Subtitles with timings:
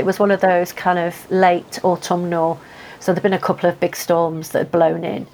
[0.00, 2.58] It was one of those kind of late autumnal,
[3.00, 5.26] so there'd been a couple of big storms that had blown in.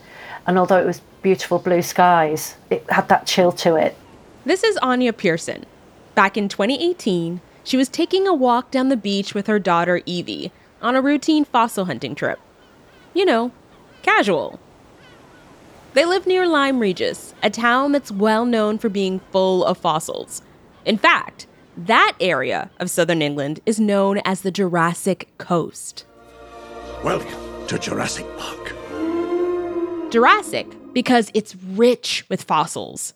[0.45, 3.97] And although it was beautiful blue skies, it had that chill to it.
[4.45, 5.67] This is Anya Pearson.
[6.17, 10.51] Back in 2018, she was taking a walk down the beach with her daughter Evie
[10.83, 12.41] on a routine fossil hunting trip.
[13.15, 13.53] You know,
[14.03, 14.59] casual.
[15.95, 20.43] They live near Lyme Regis, a town that's well known for being full of fossils.
[20.85, 26.07] In fact, that area of southern England is known as the Jurassic Coast.
[27.05, 28.73] Welcome to Jurassic Park.
[30.11, 33.13] Jurassic because it's rich with fossils.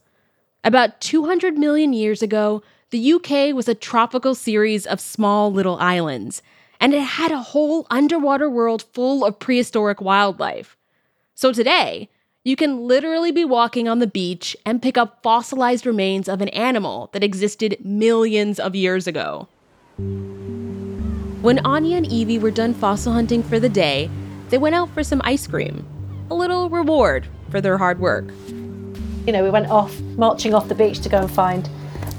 [0.63, 6.43] About 200 million years ago, the UK was a tropical series of small little islands,
[6.81, 10.77] and it had a whole underwater world full of prehistoric wildlife.
[11.35, 12.11] So today,
[12.43, 16.49] you can literally be walking on the beach and pick up fossilized remains of an
[16.51, 19.47] animal that existed millions of years ago.
[21.43, 24.09] When Anya and Evie were done fossil hunting for the day,
[24.49, 25.87] they went out for some ice cream,
[26.31, 28.33] a little reward for their hard work.
[29.27, 31.69] You know, we went off, marching off the beach to go and find,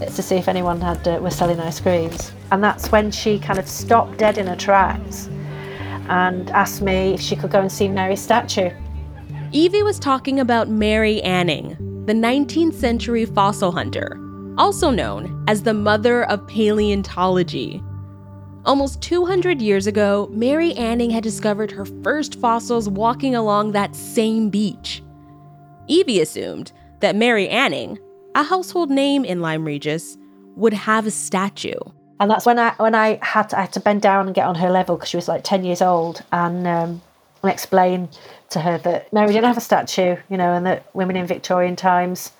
[0.02, 2.32] to see if anyone had uh, was selling ice creams.
[2.52, 5.30] And that's when she kind of stopped dead in her tracks
[6.10, 8.70] and asked me if she could go and see Mary's statue.
[9.54, 14.18] Evie was talking about Mary Anning, the 19th century fossil hunter,
[14.58, 17.84] also known as the mother of paleontology.
[18.64, 24.50] Almost 200 years ago, Mary Anning had discovered her first fossils walking along that same
[24.50, 25.04] beach.
[25.88, 26.72] Evie assumed
[27.02, 28.00] that Mary Anning,
[28.36, 30.18] a household name in Lyme Regis,
[30.56, 31.80] would have a statue.
[32.22, 34.48] And that's when I when I had to, I had to bend down and get
[34.48, 37.02] on her level because she was like 10 years old and um,
[37.42, 38.10] and explain
[38.50, 41.76] to her that Mary didn't have a statue, you know, and that women in Victorian
[41.76, 42.32] times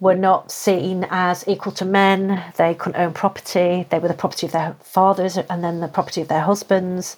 [0.00, 2.42] were not seen as equal to men.
[2.56, 3.86] They couldn't own property.
[3.90, 7.16] They were the property of their fathers and then the property of their husbands.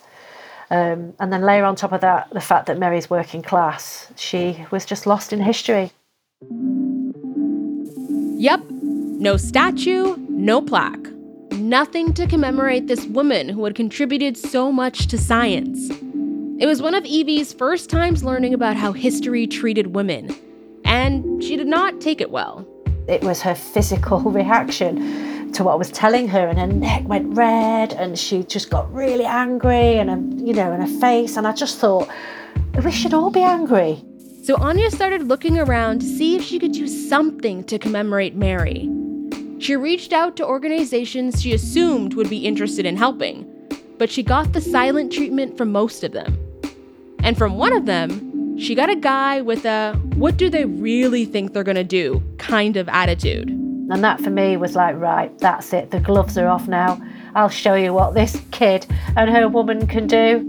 [0.70, 4.10] Um, and then layer on top of that the fact that Mary's working class.
[4.16, 5.90] She was just lost in history.
[8.38, 11.10] Yep, no statue, no plaque.
[11.52, 15.90] Nothing to commemorate this woman who had contributed so much to science.
[16.60, 20.28] It was one of Evie's first times learning about how history treated women,
[20.84, 22.68] and she did not take it well.
[23.08, 27.34] It was her physical reaction to what I was telling her, and her neck went
[27.34, 31.38] red, and she just got really angry, and her, you know, in her face.
[31.38, 32.10] And I just thought,
[32.84, 34.04] we should all be angry.
[34.42, 38.86] So Anya started looking around to see if she could do something to commemorate Mary.
[39.60, 43.50] She reached out to organizations she assumed would be interested in helping,
[43.96, 46.39] but she got the silent treatment from most of them.
[47.22, 51.24] And from one of them, she got a guy with a what do they really
[51.24, 53.48] think they're gonna do kind of attitude.
[53.48, 55.90] And that for me was like, right, that's it.
[55.90, 57.00] The gloves are off now.
[57.34, 58.86] I'll show you what this kid
[59.16, 60.46] and her woman can do.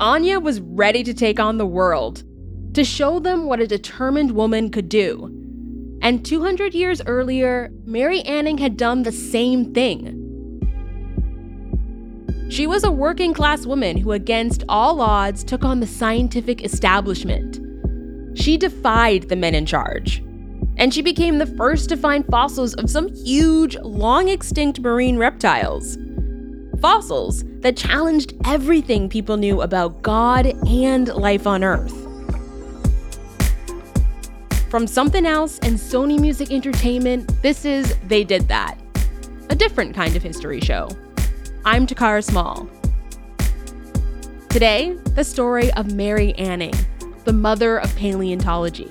[0.00, 2.24] Anya was ready to take on the world,
[2.74, 5.30] to show them what a determined woman could do.
[6.02, 10.23] And 200 years earlier, Mary Anning had done the same thing.
[12.54, 17.58] She was a working class woman who, against all odds, took on the scientific establishment.
[18.38, 20.22] She defied the men in charge.
[20.76, 25.98] And she became the first to find fossils of some huge, long extinct marine reptiles.
[26.80, 32.06] Fossils that challenged everything people knew about God and life on Earth.
[34.70, 38.78] From Somethin' Else and Sony Music Entertainment, this is They Did That,
[39.50, 40.88] a different kind of history show.
[41.66, 42.68] I'm Takara Small.
[44.50, 46.74] Today, the story of Mary Anning,
[47.24, 48.90] the mother of paleontology.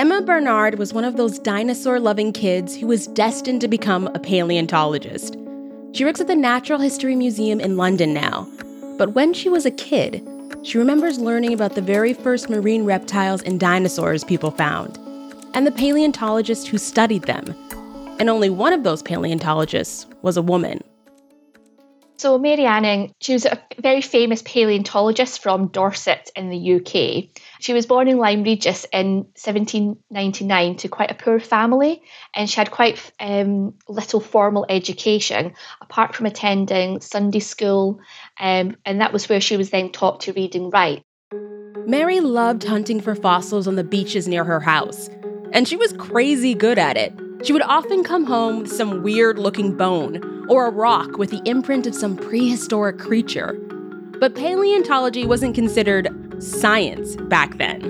[0.00, 4.18] Emma Bernard was one of those dinosaur loving kids who was destined to become a
[4.18, 5.36] paleontologist.
[5.92, 8.48] She works at the Natural History Museum in London now.
[8.96, 10.26] But when she was a kid,
[10.62, 14.98] she remembers learning about the very first marine reptiles and dinosaurs people found,
[15.52, 17.54] and the paleontologists who studied them.
[18.18, 20.80] and only one of those paleontologists was a woman.
[22.16, 27.30] So, Mary Anning, she was a very famous paleontologist from Dorset in the UK.
[27.60, 32.02] She was born in Lyme Regis in 1799 to quite a poor family,
[32.34, 35.52] and she had quite um, little formal education
[35.82, 38.00] apart from attending Sunday school,
[38.40, 41.02] um, and that was where she was then taught to read and write.
[41.86, 45.10] Mary loved hunting for fossils on the beaches near her house,
[45.52, 47.12] and she was crazy good at it.
[47.42, 51.42] She would often come home with some weird looking bone or a rock with the
[51.44, 53.52] imprint of some prehistoric creature.
[54.18, 56.08] But paleontology wasn't considered
[56.40, 57.80] science back then.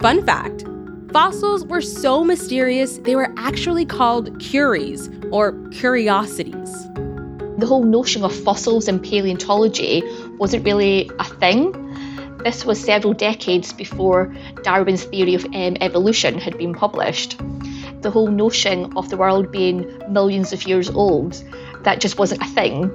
[0.00, 0.64] Fun fact
[1.12, 6.88] fossils were so mysterious, they were actually called curios or curiosities.
[7.58, 10.02] The whole notion of fossils in paleontology
[10.38, 11.74] wasn't really a thing.
[12.44, 17.36] This was several decades before Darwin's theory of um, evolution had been published
[18.02, 21.42] the whole notion of the world being millions of years old,
[21.82, 22.90] that just wasn't a thing.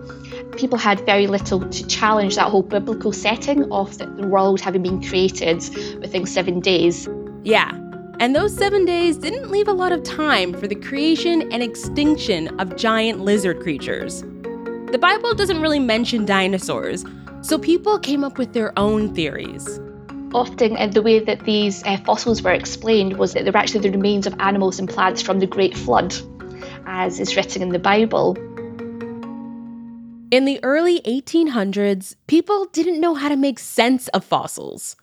[0.57, 5.03] People had very little to challenge that whole biblical setting of the world having been
[5.03, 5.57] created
[5.99, 7.09] within seven days.
[7.43, 7.71] Yeah,
[8.19, 12.57] and those seven days didn't leave a lot of time for the creation and extinction
[12.59, 14.21] of giant lizard creatures.
[14.91, 17.03] The Bible doesn't really mention dinosaurs,
[17.41, 19.79] so people came up with their own theories.
[20.33, 23.81] Often, uh, the way that these uh, fossils were explained was that they were actually
[23.81, 26.15] the remains of animals and plants from the Great Flood,
[26.85, 28.37] as is written in the Bible.
[30.31, 34.95] In the early 1800s, people didn't know how to make sense of fossils.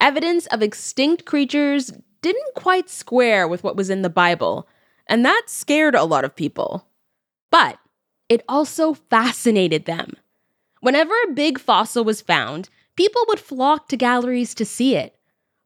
[0.00, 4.68] Evidence of extinct creatures didn't quite square with what was in the Bible,
[5.08, 6.86] and that scared a lot of people.
[7.50, 7.78] But
[8.28, 10.12] it also fascinated them.
[10.80, 15.16] Whenever a big fossil was found, people would flock to galleries to see it.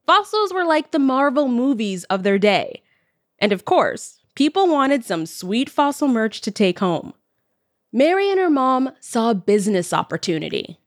[0.07, 2.81] Fossils were like the Marvel movies of their day.
[3.37, 7.13] And of course, people wanted some sweet fossil merch to take home.
[7.95, 10.77] Mary and her mom saw a business opportunity.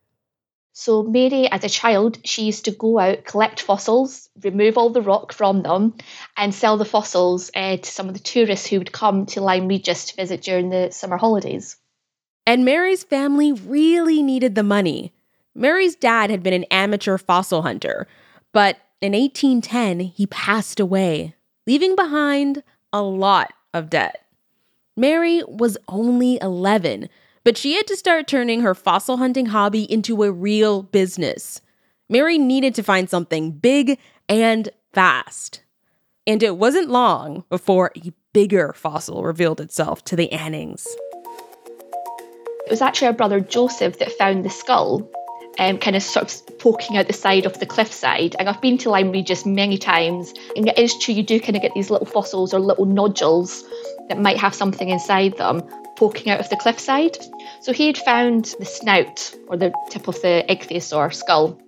[0.75, 5.01] So, Mary, as a child, she used to go out, collect fossils, remove all the
[5.01, 5.95] rock from them,
[6.37, 9.69] and sell the fossils uh, to some of the tourists who would come to Lyme
[9.69, 11.79] Regis to visit during the summer holidays.
[12.47, 15.15] And Mary's family really needed the money.
[15.55, 18.07] Mary's dad had been an amateur fossil hunter,
[18.53, 21.35] but in 1810 he passed away,
[21.67, 22.63] leaving behind
[22.93, 24.28] a lot of debt.
[24.99, 27.09] Mary was only 11,
[27.45, 31.61] but she had to start turning her fossil hunting hobby into a real business.
[32.09, 33.97] Mary needed to find something big
[34.29, 35.63] and fast.
[36.27, 40.85] And it wasn't long before a bigger fossil revealed itself to the Annings.
[42.67, 45.09] It was actually her brother Joseph that found the skull
[45.59, 48.37] um, kind of sort of poking out the side of the cliffside.
[48.39, 51.57] And I've been to Lyme Regis many times, and it is true you do kind
[51.57, 53.65] of get these little fossils or little nodules
[54.09, 55.63] that might have something inside them
[55.97, 57.19] poking out of the cliffside.
[57.61, 61.61] So he had found the snout or the tip of the ichthyosaur skull.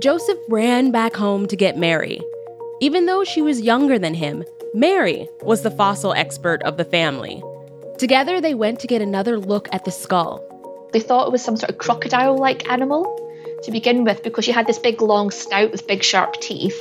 [0.00, 2.20] Joseph ran back home to get Mary.
[2.80, 4.44] Even though she was younger than him,
[4.74, 7.40] Mary was the fossil expert of the family.
[7.98, 10.44] Together, they went to get another look at the skull.
[10.92, 13.18] They thought it was some sort of crocodile like animal
[13.62, 16.78] to begin with because she had this big long snout with big sharp teeth.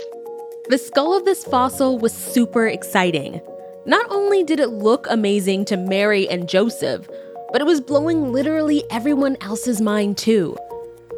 [0.69, 3.41] The skull of this fossil was super exciting.
[3.85, 7.09] Not only did it look amazing to Mary and Joseph,
[7.51, 10.55] but it was blowing literally everyone else's mind too.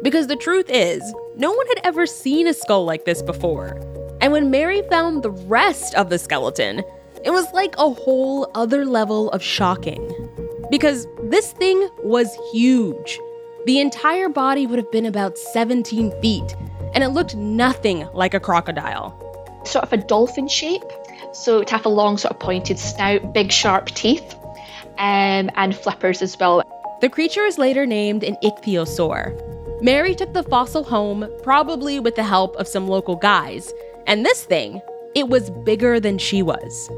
[0.02, 1.02] Because the truth is,
[1.36, 3.80] no one had ever seen a skull like this before.
[4.20, 6.82] And when Mary found the rest of the skeleton,
[7.24, 10.23] it was like a whole other level of shocking
[10.74, 13.20] because this thing was huge.
[13.64, 16.56] The entire body would have been about 17 feet,
[16.92, 19.14] and it looked nothing like a crocodile.
[19.64, 20.82] Sort of a dolphin shape,
[21.32, 24.34] so it have a long, sort of pointed snout, big, sharp teeth,
[24.98, 26.60] um, and flippers as well.
[27.00, 29.80] The creature is later named an ichthyosaur.
[29.80, 33.72] Mary took the fossil home, probably with the help of some local guys,
[34.08, 34.82] and this thing,
[35.14, 36.90] it was bigger than she was.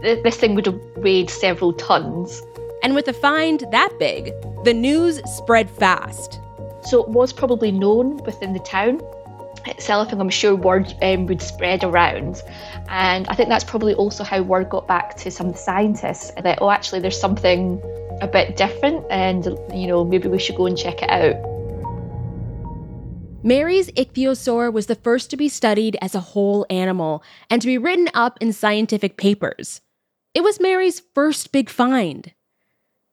[0.00, 2.42] This thing would have weighed several tons.
[2.82, 4.32] And with a find that big,
[4.64, 6.40] the news spread fast.
[6.84, 9.00] So it was probably known within the town
[9.66, 12.42] itself, and I'm sure word um, would spread around.
[12.88, 16.32] And I think that's probably also how word got back to some of the scientists
[16.42, 17.80] that, oh, actually, there's something
[18.22, 19.44] a bit different, and,
[19.74, 21.36] you know, maybe we should go and check it out.
[23.42, 27.78] Mary's ichthyosaur was the first to be studied as a whole animal and to be
[27.78, 29.80] written up in scientific papers.
[30.34, 32.32] It was Mary's first big find.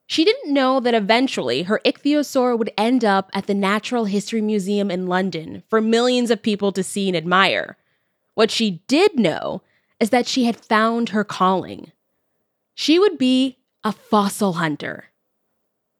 [0.07, 4.89] She didn't know that eventually her ichthyosaur would end up at the Natural History Museum
[4.89, 7.77] in London for millions of people to see and admire.
[8.33, 9.61] What she did know
[9.99, 11.91] is that she had found her calling.
[12.73, 15.05] She would be a fossil hunter.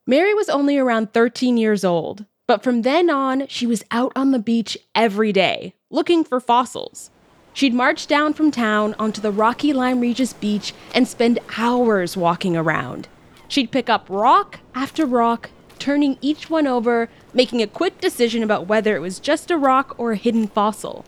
[0.06, 4.32] Mary was only around 13 years old, but from then on, she was out on
[4.32, 7.10] the beach every day looking for fossils.
[7.54, 12.56] She'd march down from town onto the rocky Lyme Regis beach and spend hours walking
[12.56, 13.08] around.
[13.48, 15.50] She'd pick up rock after rock,
[15.80, 19.96] turning each one over, making a quick decision about whether it was just a rock
[19.98, 21.06] or a hidden fossil.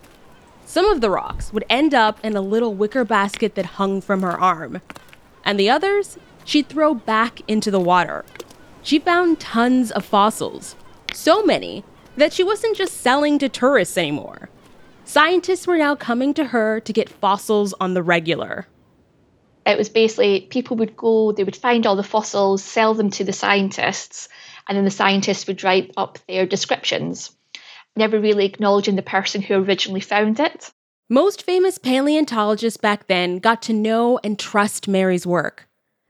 [0.66, 4.22] Some of the rocks would end up in a little wicker basket that hung from
[4.22, 4.82] her arm,
[5.44, 8.24] and the others she'd throw back into the water.
[8.82, 10.76] She found tons of fossils,
[11.14, 11.84] so many
[12.16, 14.50] that she wasn't just selling to tourists anymore.
[15.06, 18.68] Scientists were now coming to her to get fossils on the regular.
[19.70, 23.24] It was basically people would go, they would find all the fossils, sell them to
[23.24, 24.28] the scientists,
[24.68, 27.32] and then the scientists would write up their descriptions,
[27.96, 30.72] never really acknowledging the person who originally found it.
[31.08, 35.68] Most famous paleontologists back then got to know and trust Mary's work.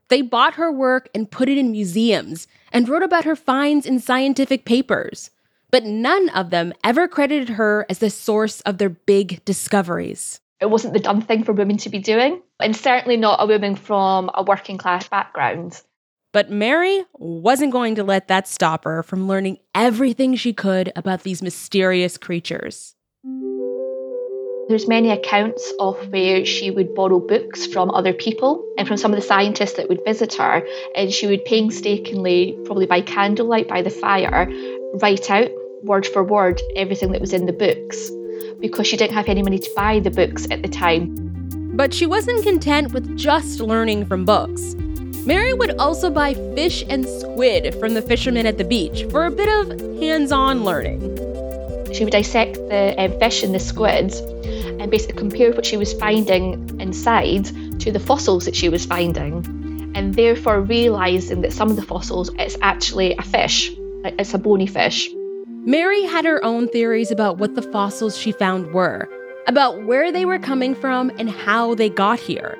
[0.08, 4.00] They bought her work and put it in museums and wrote about her finds in
[4.00, 5.30] scientific papers.
[5.70, 10.40] But none of them ever credited her as the source of their big discoveries.
[10.60, 13.76] It wasn't the done thing for women to be doing, and certainly not a woman
[13.76, 15.80] from a working class background.
[16.32, 21.22] But Mary wasn't going to let that stop her from learning everything she could about
[21.22, 22.94] these mysterious creatures.
[24.68, 29.12] There's many accounts of where she would borrow books from other people and from some
[29.12, 30.62] of the scientists that would visit her,
[30.94, 34.46] and she would painstakingly, probably by candlelight by the fire,
[35.00, 35.50] write out
[35.82, 38.10] word for word everything that was in the books
[38.60, 41.14] because she didn't have any money to buy the books at the time.
[41.74, 44.74] But she wasn't content with just learning from books.
[45.26, 49.30] Mary would also buy fish and squid from the fishermen at the beach for a
[49.30, 51.00] bit of hands on learning.
[51.92, 55.92] She would dissect the uh, fish and the squids and basically compare what she was
[55.92, 57.44] finding inside
[57.80, 62.30] to the fossils that she was finding, and therefore realizing that some of the fossils
[62.38, 63.72] it's actually a fish,
[64.04, 65.10] it's a bony fish.
[65.66, 69.06] Mary had her own theories about what the fossils she found were,
[69.46, 72.56] about where they were coming from and how they got here.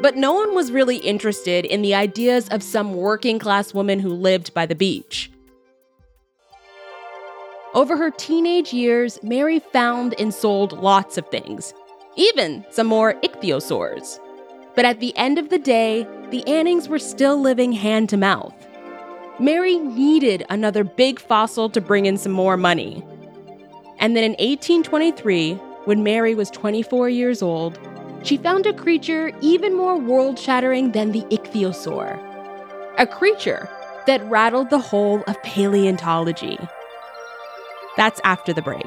[0.00, 4.08] But no one was really interested in the ideas of some working class woman who
[4.08, 5.30] lived by the beach.
[7.74, 11.74] Over her teenage years, Mary found and sold lots of things,
[12.16, 14.18] even some more ichthyosaurs.
[14.74, 18.54] But at the end of the day, the Annings were still living hand to mouth.
[19.42, 23.04] Mary needed another big fossil to bring in some more money.
[23.98, 27.76] And then in 1823, when Mary was 24 years old,
[28.22, 32.20] she found a creature even more world shattering than the ichthyosaur.
[32.98, 33.68] A creature
[34.06, 36.56] that rattled the whole of paleontology.
[37.96, 38.86] That's after the break.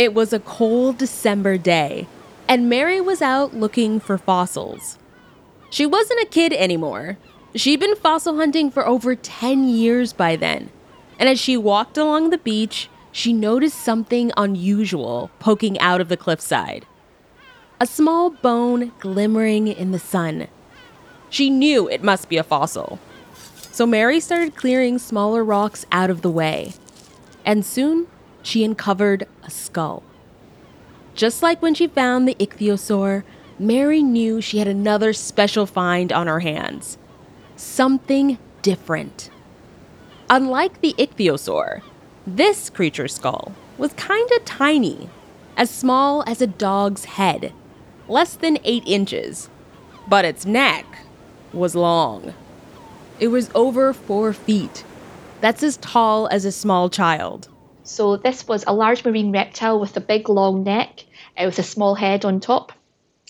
[0.00, 2.06] It was a cold December day,
[2.48, 4.96] and Mary was out looking for fossils.
[5.68, 7.18] She wasn't a kid anymore.
[7.54, 10.70] She'd been fossil hunting for over 10 years by then.
[11.18, 16.16] And as she walked along the beach, she noticed something unusual poking out of the
[16.16, 16.86] cliffside
[17.78, 20.48] a small bone glimmering in the sun.
[21.28, 22.98] She knew it must be a fossil.
[23.70, 26.72] So Mary started clearing smaller rocks out of the way.
[27.44, 28.06] And soon,
[28.42, 30.02] she uncovered a skull.
[31.14, 33.24] Just like when she found the ichthyosaur,
[33.58, 36.96] Mary knew she had another special find on her hands.
[37.56, 39.30] Something different.
[40.30, 41.82] Unlike the ichthyosaur,
[42.26, 45.10] this creature's skull was kinda tiny,
[45.56, 47.52] as small as a dog's head,
[48.08, 49.50] less than 8 inches.
[50.08, 50.86] But its neck
[51.52, 52.32] was long.
[53.18, 54.84] It was over 4 feet.
[55.40, 57.48] That's as tall as a small child.
[57.90, 61.04] So, this was a large marine reptile with a big long neck,
[61.36, 62.72] uh, with a small head on top,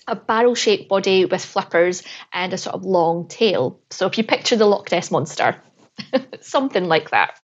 [0.06, 3.80] a barrel shaped body with flippers, and a sort of long tail.
[3.88, 5.56] So, if you picture the Loch Ness monster,
[6.42, 7.40] something like that.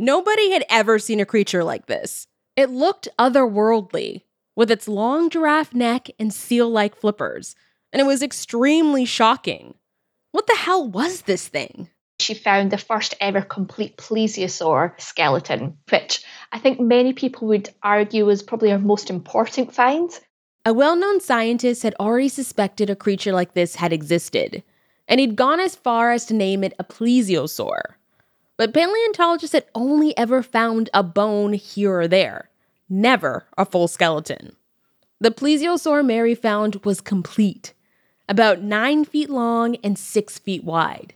[0.00, 2.26] Nobody had ever seen a creature like this.
[2.56, 4.22] It looked otherworldly,
[4.56, 7.54] with its long giraffe neck and seal like flippers,
[7.92, 9.74] and it was extremely shocking.
[10.32, 11.90] What the hell was this thing?
[12.18, 18.24] She found the first ever complete plesiosaur skeleton, which I think many people would argue
[18.24, 20.10] was probably her most important find.
[20.64, 24.62] A well known scientist had already suspected a creature like this had existed,
[25.06, 27.94] and he'd gone as far as to name it a plesiosaur.
[28.56, 32.48] But paleontologists had only ever found a bone here or there,
[32.88, 34.56] never a full skeleton.
[35.20, 37.74] The plesiosaur Mary found was complete,
[38.28, 41.14] about nine feet long and six feet wide.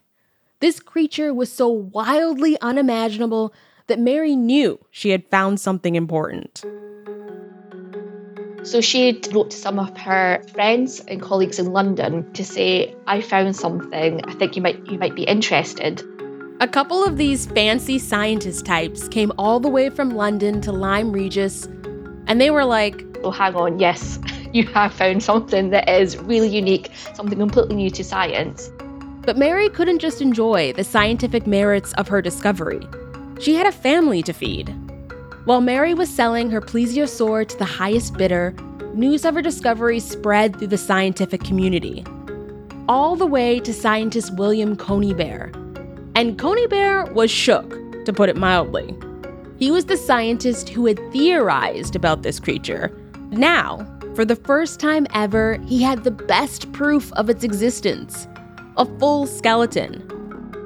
[0.60, 3.54] This creature was so wildly unimaginable
[3.86, 6.62] that Mary knew she had found something important.
[8.62, 13.22] So she wrote to some of her friends and colleagues in London to say, "I
[13.22, 14.20] found something.
[14.22, 16.02] I think you might you might be interested."
[16.60, 21.10] A couple of these fancy scientist types came all the way from London to Lyme
[21.10, 21.70] Regis,
[22.26, 24.18] and they were like, "Oh, hang on, yes,
[24.52, 28.70] you have found something that is really unique, something completely new to science."
[29.22, 32.86] But Mary couldn't just enjoy the scientific merits of her discovery.
[33.38, 34.74] She had a family to feed.
[35.44, 38.54] While Mary was selling her plesiosaur to the highest bidder,
[38.94, 42.04] news of her discovery spread through the scientific community,
[42.88, 45.54] all the way to scientist William Conybeare.
[46.14, 47.70] And Conybeare was shook,
[48.04, 48.96] to put it mildly.
[49.58, 52.90] He was the scientist who had theorized about this creature.
[53.30, 58.26] Now, for the first time ever, he had the best proof of its existence
[58.80, 60.02] a full skeleton.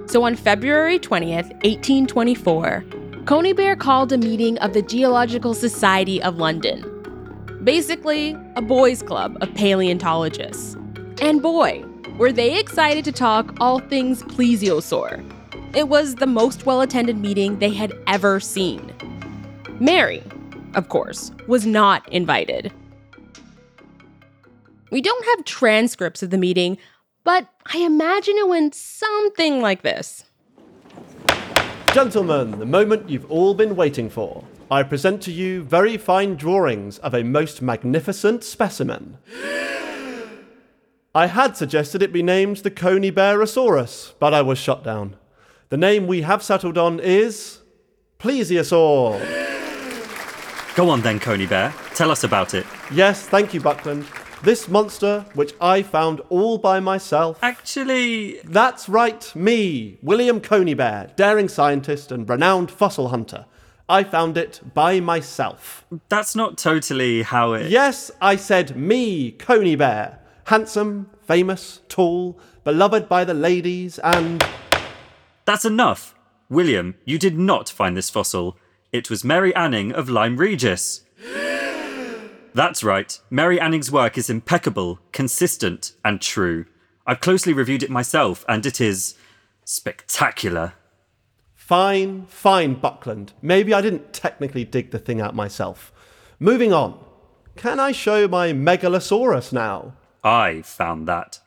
[0.07, 2.85] So on February 20th, 1824,
[3.25, 6.85] Conybeare called a meeting of the Geological Society of London.
[7.65, 10.77] Basically, a boys' club of paleontologists.
[11.21, 11.85] And boy,
[12.17, 15.29] were they excited to talk all things plesiosaur.
[15.75, 18.93] It was the most well attended meeting they had ever seen.
[19.81, 20.23] Mary,
[20.75, 22.73] of course, was not invited.
[24.93, 26.79] We don't have transcripts of the meeting,
[27.25, 30.25] but I imagine it went something like this.
[31.93, 34.45] Gentlemen, the moment you've all been waiting for.
[34.71, 39.19] I present to you very fine drawings of a most magnificent specimen.
[41.15, 45.17] I had suggested it be named the Conybearosaurus, but I was shot down.
[45.69, 47.61] The name we have settled on is
[48.19, 49.21] Plesiosaur.
[50.75, 51.73] Go on then, Conybeare.
[51.95, 52.67] Tell us about it.
[52.93, 54.07] Yes, thank you, Buckland.
[54.45, 57.39] This monster, which I found all by myself.
[57.41, 63.47] Actually, That's right, me, William Conybeare, daring scientist and renowned fossil hunter.
[63.89, 65.87] I found it by myself.
[66.11, 67.71] that's not totally how it.
[67.71, 70.19] Yes, I said me, Conybeare.
[70.45, 74.45] Handsome, famous, tall, beloved by the ladies, and.
[75.47, 76.15] That's enough.
[76.51, 78.59] William, you did not find this fossil.
[78.93, 81.01] It was Mary Anning of Lyme Regis.
[82.55, 83.19] That's right.
[83.31, 86.67] Mary Anning's work is impeccable, consistent, and true.
[87.05, 89.17] I've closely reviewed it myself, and it is
[89.65, 90.75] spectacular.
[91.57, 93.33] Fine, fine, Buckland.
[93.43, 95.93] Maybe I didn't technically dig the thing out myself.
[96.39, 97.03] Moving on.
[97.57, 99.95] Can I show my Megalosaurus now?
[100.23, 101.41] I found that.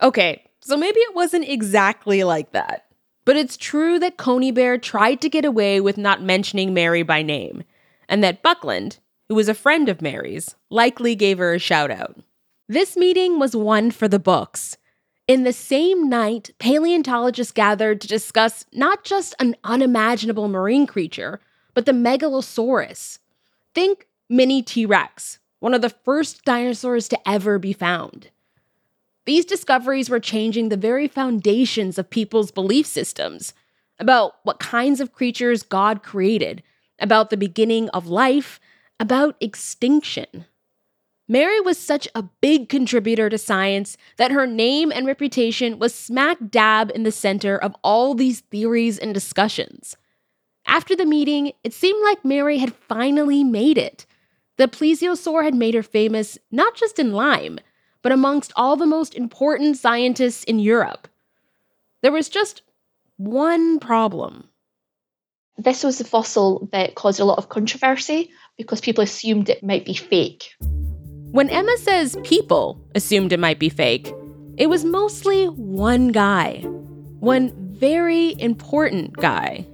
[0.00, 2.86] Okay, so maybe it wasn't exactly like that.
[3.24, 7.64] But it's true that Conybeare tried to get away with not mentioning Mary by name,
[8.08, 8.98] and that Buckland,
[9.30, 12.16] who was a friend of Mary's, likely gave her a shout out.
[12.68, 14.76] This meeting was one for the books.
[15.28, 21.38] In the same night, paleontologists gathered to discuss not just an unimaginable marine creature,
[21.74, 23.20] but the Megalosaurus.
[23.72, 28.30] Think mini T Rex, one of the first dinosaurs to ever be found.
[29.26, 33.54] These discoveries were changing the very foundations of people's belief systems
[34.00, 36.64] about what kinds of creatures God created,
[36.98, 38.58] about the beginning of life,
[39.00, 40.44] about extinction.
[41.26, 46.36] Mary was such a big contributor to science that her name and reputation was smack
[46.50, 49.96] dab in the center of all these theories and discussions.
[50.66, 54.06] After the meeting, it seemed like Mary had finally made it.
[54.56, 57.58] The plesiosaur had made her famous not just in Lyme,
[58.02, 61.08] but amongst all the most important scientists in Europe.
[62.02, 62.62] There was just
[63.16, 64.49] one problem.
[65.62, 69.84] This was the fossil that caused a lot of controversy because people assumed it might
[69.84, 70.54] be fake.
[71.32, 74.10] When Emma says people assumed it might be fake,
[74.56, 76.60] it was mostly one guy.
[77.20, 79.66] One very important guy.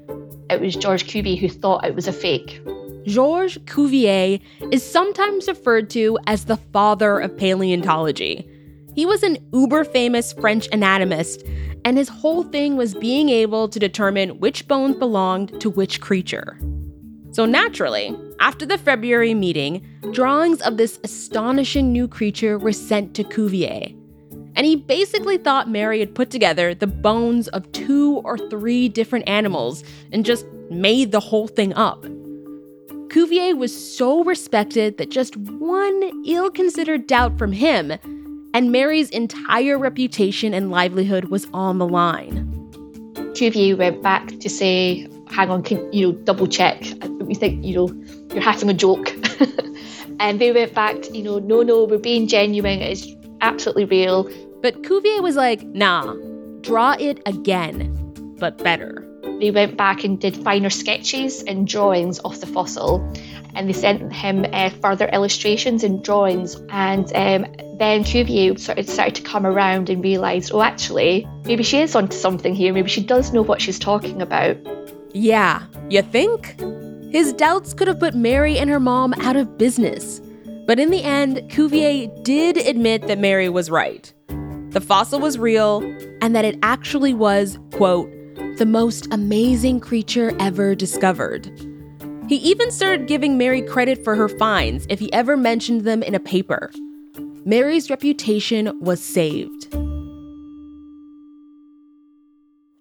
[0.51, 2.61] It was George Cuvier who thought it was a fake.
[3.05, 4.40] Georges Cuvier
[4.72, 8.51] is sometimes referred to as the father of paleontology.
[8.96, 11.44] He was an uber famous French anatomist,
[11.85, 16.59] and his whole thing was being able to determine which bones belonged to which creature.
[17.32, 23.24] So, naturally, after the February meeting, drawings of this astonishing new creature were sent to
[23.24, 23.94] Cuvier.
[24.56, 29.28] and he basically thought Mary had put together the bones of two or three different
[29.28, 32.06] animals and just made the whole thing up.
[33.11, 37.92] Cuvier was so respected that just one ill considered doubt from him,
[38.57, 42.51] and Mary's entire reputation and livelihood was on the line.
[43.35, 46.83] Cuvier went back to say, hang on, can, you know, double check.
[47.21, 49.12] We think, you know, you're having a joke.
[50.21, 52.81] and they went back, to, you know, no, no, we're being genuine.
[52.81, 53.07] It's
[53.42, 54.27] absolutely real.
[54.62, 56.14] But Cuvier was like, nah,
[56.62, 57.92] draw it again,
[58.38, 59.07] but better.
[59.38, 63.07] They went back and did finer sketches and drawings of the fossil,
[63.57, 66.57] and they sent him uh, further illustrations and drawings.
[66.69, 67.47] And um,
[67.79, 71.95] then Cuvier sort of started to come around and realised, oh, actually, maybe she is
[71.95, 72.73] onto something here.
[72.73, 74.57] Maybe she does know what she's talking about.
[75.12, 76.61] Yeah, you think?
[77.11, 80.21] His doubts could have put Mary and her mom out of business.
[80.66, 84.12] But in the end, Cuvier did admit that Mary was right.
[84.71, 85.83] The fossil was real,
[86.21, 88.11] and that it actually was, quote,
[88.59, 91.51] the most amazing creature ever discovered.
[92.29, 96.15] He even started giving Mary credit for her finds if he ever mentioned them in
[96.15, 96.73] a paper.
[97.45, 99.69] Mary's reputation was saved.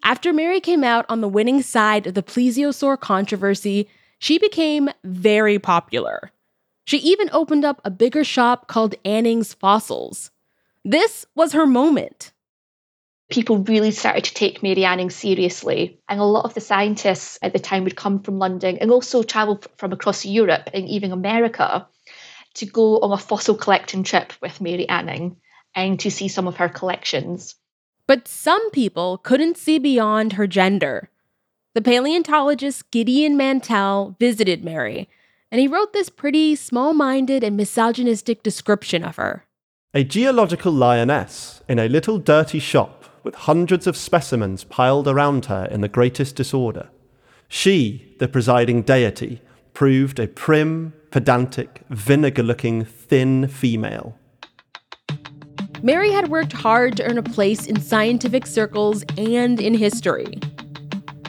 [0.03, 5.59] After Mary came out on the winning side of the plesiosaur controversy, she became very
[5.59, 6.31] popular.
[6.85, 10.31] She even opened up a bigger shop called Anning's Fossils.
[10.83, 12.31] This was her moment
[13.29, 15.99] people really started to take Mary Anning seriously.
[16.07, 19.23] And a lot of the scientists at the time would come from London and also
[19.23, 21.87] travel from across Europe and even America
[22.55, 25.37] to go on a fossil collecting trip with Mary Anning
[25.73, 27.55] and to see some of her collections.
[28.07, 31.09] But some people couldn't see beyond her gender.
[31.73, 35.09] The paleontologist Gideon Mantell visited Mary,
[35.51, 39.45] and he wrote this pretty small minded and misogynistic description of her.
[39.93, 45.65] A geological lioness in a little dirty shop with hundreds of specimens piled around her
[45.71, 46.87] in the greatest disorder.
[47.49, 49.41] She, the presiding deity,
[49.73, 54.17] proved a prim, pedantic, vinegar looking, thin female.
[55.81, 60.39] Mary had worked hard to earn a place in scientific circles and in history.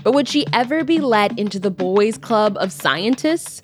[0.04, 3.62] But would she ever be let into the boys' club of scientists?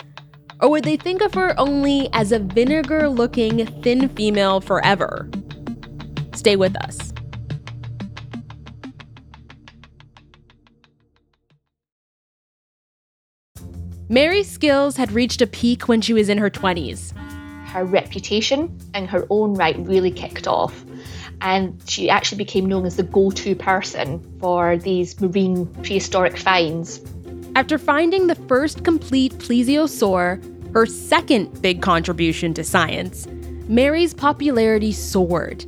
[0.59, 5.29] Or would they think of her only as a vinegar looking thin female forever?
[6.33, 7.12] Stay with us.
[14.13, 17.17] Mary's skills had reached a peak when she was in her 20s.
[17.65, 20.85] Her reputation in her own right really kicked off,
[21.41, 27.01] and she actually became known as the go to person for these marine prehistoric finds.
[27.55, 33.25] After finding the first complete plesiosaur, her second big contribution to science,
[33.67, 35.65] Mary's popularity soared,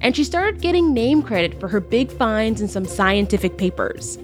[0.00, 4.16] and she started getting name credit for her big finds in some scientific papers.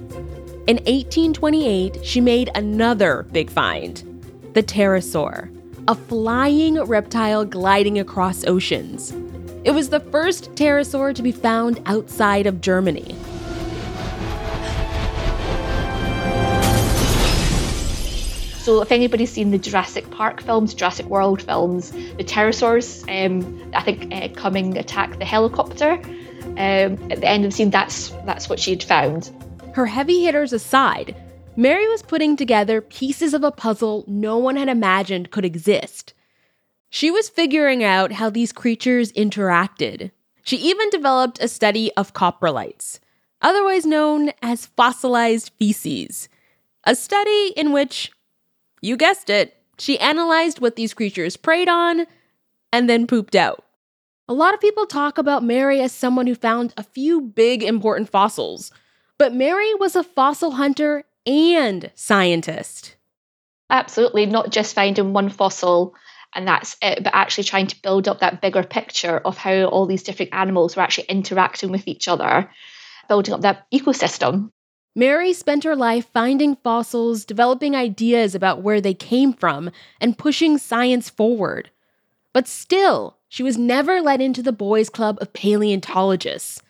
[0.69, 4.05] In 1828, she made another big find
[4.53, 5.49] the pterosaur,
[5.89, 9.15] a flying reptile gliding across oceans.
[9.65, 13.17] It was the first pterosaur to be found outside of Germany.
[18.59, 23.81] So, if anybody's seen the Jurassic Park films, Jurassic World films, the pterosaurs, um, I
[23.81, 25.93] think, uh, coming attack the helicopter.
[25.93, 29.31] Um, at the end of the scene, that's that's what she had found.
[29.79, 31.15] Her heavy hitters aside,
[31.55, 36.15] Mary was putting together pieces of a puzzle no one had imagined could exist.
[36.91, 40.11] She was figuring out how these creatures interacted.
[40.43, 42.99] She even developed a study of coprolites,
[43.41, 46.29] otherwise known as fossilized feces,
[46.83, 48.11] a study in which,
[48.81, 52.05] you guessed it, she analyzed what these creatures preyed on
[52.73, 53.65] and then pooped out.
[54.27, 58.09] A lot of people talk about Mary as someone who found a few big important
[58.09, 58.73] fossils,
[59.19, 62.97] but Mary was a fossil hunter and scientist.
[63.71, 65.95] Absolutely, not just finding one fossil
[66.35, 69.87] and that's it, but actually trying to build up that bigger picture of how all
[69.87, 72.51] these different animals were actually interacting with each other,
[73.09, 74.51] building up that ecosystem.
[74.95, 80.59] Mary spent her life finding fossils, developing ideas about where they came from, and pushing
[80.59, 81.71] science forward.
[82.33, 86.63] But still, she was never let into the boys' club of paleontologists.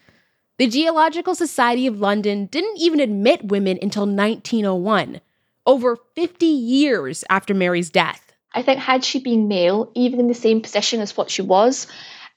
[0.59, 5.21] The Geological Society of London didn't even admit women until 1901,
[5.65, 8.33] over 50 years after Mary's death.
[8.53, 11.87] I think, had she been male, even in the same position as what she was,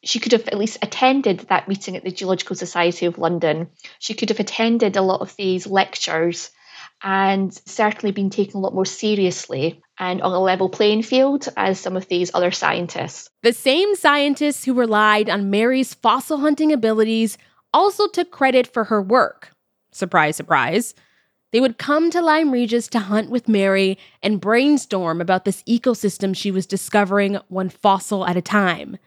[0.04, 3.70] she could have at least attended that meeting at the Geological Society of London.
[3.98, 6.52] She could have attended a lot of these lectures
[7.02, 9.82] and certainly been taken a lot more seriously.
[9.98, 13.30] and on a level playing field as some of these other scientists.
[13.44, 17.38] The same scientists who relied on Mary's fossil hunting abilities
[17.74, 19.54] also took credit for her work.
[19.92, 20.94] Surprise, surprise.
[21.52, 26.36] They would come to Lyme Regis to hunt with Mary and brainstorm about this ecosystem
[26.36, 28.98] she was discovering one fossil at a time.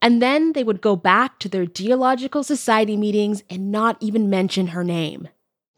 [0.00, 4.68] And then they would go back to their Geological Society meetings and not even mention
[4.68, 5.28] her name.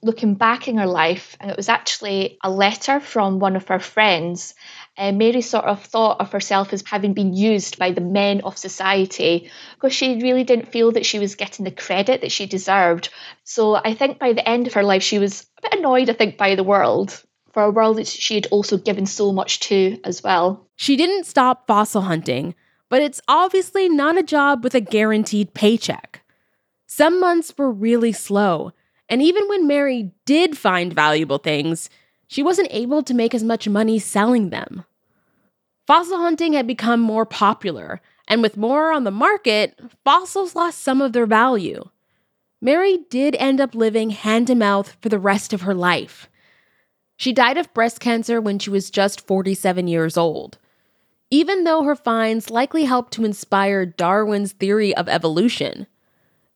[0.05, 3.81] Looking back in her life, and it was actually a letter from one of her
[3.81, 4.55] friends
[4.97, 8.57] uh, Mary sort of thought of herself as having been used by the men of
[8.57, 13.09] society because she really didn't feel that she was getting the credit that she deserved.
[13.43, 16.13] So I think by the end of her life, she was a bit annoyed, I
[16.13, 17.21] think, by the world
[17.53, 20.69] for a world that she had also given so much to as well.
[20.77, 22.55] She didn't stop fossil hunting,
[22.89, 26.23] but it's obviously not a job with a guaranteed paycheck.
[26.87, 28.73] Some months were really slow,
[29.09, 31.91] and even when Mary did find valuable things,
[32.27, 34.85] she wasn't able to make as much money selling them.
[35.87, 41.03] Fossil hunting had become more popular, and with more on the market, fossils lost some
[41.03, 41.85] of their value.
[42.63, 46.31] Mary did end up living hand to mouth for the rest of her life.
[47.17, 50.59] She died of breast cancer when she was just 47 years old.
[51.31, 55.87] Even though her finds likely helped to inspire Darwin's theory of evolution,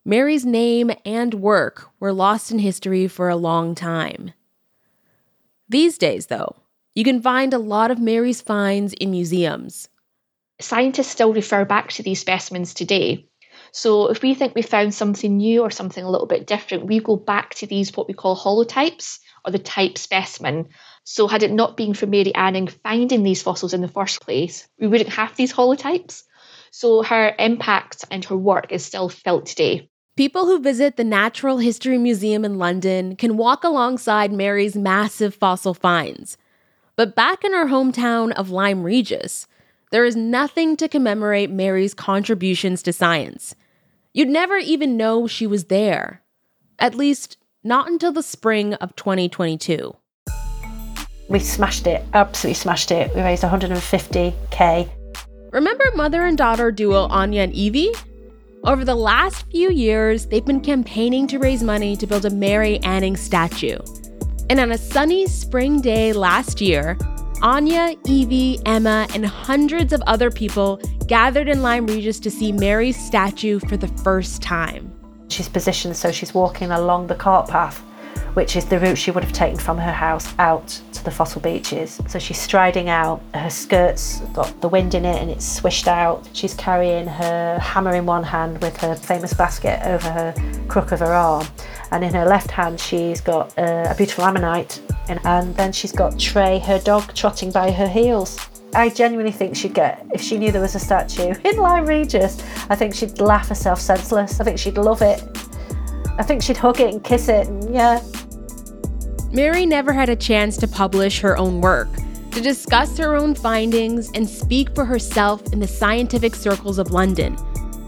[0.09, 4.33] Mary's name and work were lost in history for a long time.
[5.69, 6.57] These days, though,
[6.95, 9.91] you can find a lot of Mary's finds in museums.
[10.63, 13.27] Scientists still refer back to these specimens today.
[13.71, 17.01] So if we think we found something new or something a little bit different, we
[17.01, 20.71] go back to these what we call holotypes or the type specimen.
[21.05, 24.67] So had it not been for Mary Anning finding these fossils in the first place,
[24.81, 26.23] we wouldn't have these holotypes.
[26.71, 29.91] So her impact and her work is still felt today.
[30.19, 35.75] People who visit the Natural History Museum in London can walk alongside Mary's massive fossil
[35.75, 36.37] finds.
[36.97, 39.47] But back in her hometown of Lyme Regis,
[39.93, 43.55] there is nothing to commemorate Mary's contributions to science.
[44.13, 46.25] You'd never even know she was there.
[46.81, 49.95] At least, not until the spring of 2022.
[51.29, 53.15] We smashed it, absolutely smashed it.
[53.15, 54.91] We raised 150k.
[55.53, 57.93] Remember mother and daughter duo Anya and Evie?
[58.65, 62.81] Over the last few years, they've been campaigning to raise money to build a Mary
[62.81, 63.79] Anning statue.
[64.51, 66.99] And on a sunny spring day last year,
[67.41, 72.97] Anya, Evie, Emma, and hundreds of other people gathered in Lyme Regis to see Mary's
[72.97, 74.93] statue for the first time.
[75.29, 77.81] She's positioned so she's walking along the cart path
[78.35, 81.41] which is the route she would have taken from her house out to the fossil
[81.41, 82.01] beaches.
[82.09, 86.29] So she's striding out, her skirt's got the wind in it and it's swished out.
[86.33, 90.35] She's carrying her hammer in one hand with her famous basket over her
[90.69, 91.47] crook of her arm.
[91.91, 94.81] And in her left hand, she's got uh, a beautiful ammonite.
[95.09, 98.39] And, and then she's got Tray, her dog, trotting by her heels.
[98.75, 102.43] I genuinely think she'd get, if she knew there was a statue in Lyme Regis,
[102.69, 104.41] I think she'd laugh herself senseless.
[104.41, 105.23] I think she'd love it.
[106.19, 108.03] I think she'd hug it and kiss it, and yeah,
[109.31, 111.89] Mary never had a chance to publish her own work,
[112.31, 117.37] to discuss her own findings, and speak for herself in the scientific circles of London.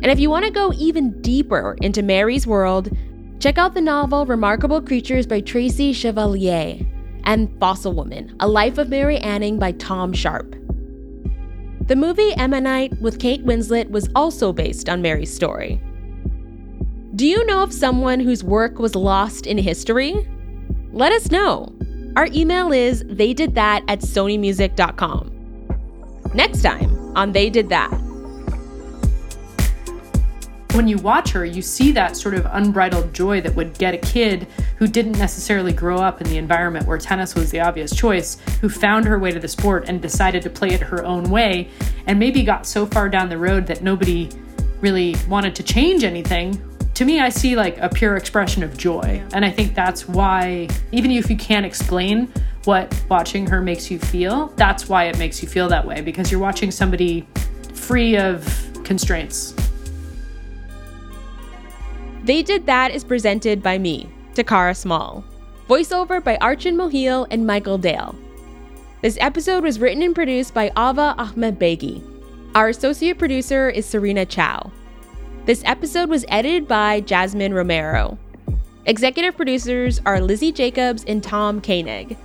[0.00, 2.96] And if you want to go even deeper into Mary's world,
[3.40, 6.78] check out the novel Remarkable Creatures by Tracy Chevalier
[7.24, 10.54] and Fossil Woman A Life of Mary Anning by Tom Sharpe.
[11.88, 15.82] The movie Ammonite with Kate Winslet was also based on Mary's story.
[17.18, 20.24] Do you know of someone whose work was lost in history?
[20.92, 21.74] Let us know.
[22.14, 25.32] Our email is theydidthat at sonymusic.com.
[26.32, 27.90] Next time on They Did That.
[30.74, 33.98] When you watch her, you see that sort of unbridled joy that would get a
[33.98, 38.36] kid who didn't necessarily grow up in the environment where tennis was the obvious choice,
[38.60, 41.68] who found her way to the sport and decided to play it her own way,
[42.06, 44.30] and maybe got so far down the road that nobody
[44.80, 46.62] really wanted to change anything
[46.98, 49.22] to me, I see like a pure expression of joy.
[49.32, 52.26] And I think that's why, even if you can't explain
[52.64, 56.32] what watching her makes you feel, that's why it makes you feel that way because
[56.32, 57.24] you're watching somebody
[57.72, 58.44] free of
[58.82, 59.54] constraints.
[62.24, 65.22] They Did That is presented by me, Takara Small.
[65.68, 68.16] Voiceover by Archon Mohil and Michael Dale.
[69.02, 72.02] This episode was written and produced by Ava Ahmed Begi.
[72.56, 74.72] Our associate producer is Serena Chow.
[75.48, 78.18] This episode was edited by Jasmine Romero.
[78.84, 82.18] Executive producers are Lizzie Jacobs and Tom Koenig.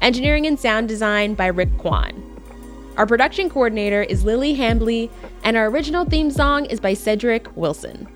[0.00, 2.40] Engineering and sound design by Rick Kwan.
[2.96, 5.10] Our production coordinator is Lily Hambley,
[5.44, 8.08] and our original theme song is by Cedric Wilson.